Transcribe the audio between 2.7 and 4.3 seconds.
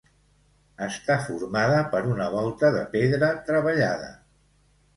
de pedra treballada.